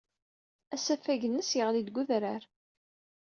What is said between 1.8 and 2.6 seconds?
deg wedrar.